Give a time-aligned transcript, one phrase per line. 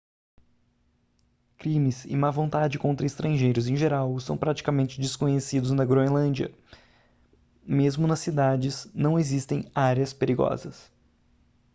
[1.59, 6.51] crimes e má vontade contra estrangeiros em geral são praticamente desconhecidos na groenlândia
[7.61, 10.91] mesmo nas cidades não existem áreas perigosas